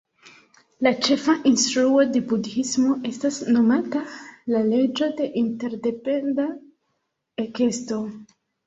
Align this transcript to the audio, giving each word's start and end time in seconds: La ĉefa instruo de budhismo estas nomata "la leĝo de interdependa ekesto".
La 0.85 0.93
ĉefa 1.07 1.35
instruo 1.49 2.05
de 2.15 2.23
budhismo 2.31 2.97
estas 3.11 3.39
nomata 3.59 4.03
"la 4.55 4.65
leĝo 4.73 5.13
de 5.23 5.31
interdependa 5.47 6.53
ekesto". 7.49 8.07